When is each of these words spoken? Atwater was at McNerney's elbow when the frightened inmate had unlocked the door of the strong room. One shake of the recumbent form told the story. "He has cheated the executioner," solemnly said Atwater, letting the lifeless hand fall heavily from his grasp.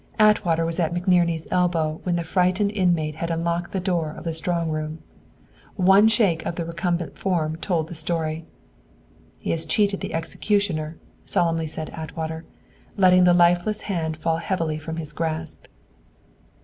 Atwater 0.17 0.65
was 0.65 0.79
at 0.79 0.95
McNerney's 0.95 1.47
elbow 1.51 1.99
when 2.01 2.15
the 2.15 2.23
frightened 2.23 2.71
inmate 2.71 3.17
had 3.17 3.29
unlocked 3.29 3.71
the 3.71 3.79
door 3.79 4.09
of 4.09 4.23
the 4.23 4.33
strong 4.33 4.69
room. 4.71 4.97
One 5.75 6.07
shake 6.07 6.43
of 6.43 6.55
the 6.55 6.65
recumbent 6.65 7.19
form 7.19 7.55
told 7.57 7.87
the 7.87 7.93
story. 7.93 8.43
"He 9.39 9.51
has 9.51 9.63
cheated 9.63 9.99
the 9.99 10.15
executioner," 10.15 10.97
solemnly 11.23 11.67
said 11.67 11.91
Atwater, 11.91 12.45
letting 12.97 13.25
the 13.25 13.35
lifeless 13.35 13.81
hand 13.81 14.17
fall 14.17 14.37
heavily 14.37 14.79
from 14.79 14.95
his 14.95 15.13
grasp. 15.13 15.65